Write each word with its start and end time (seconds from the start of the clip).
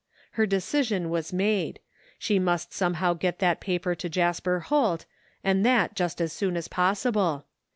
Her 0.31 0.47
decision 0.47 1.11
was 1.11 1.31
made. 1.31 1.79
She 2.17 2.39
must 2.39 2.73
some 2.73 2.95
how 2.95 3.13
get 3.13 3.37
that 3.37 3.59
paper 3.61 3.93
to 3.93 4.09
Jasper 4.09 4.61
Holt, 4.61 5.05
and 5.43 5.63
that 5.63 5.93
just 5.95 6.19
as 6.19 6.33
soon 6.33 6.57
as 6.57 6.67
ix)ssible. 6.67 7.43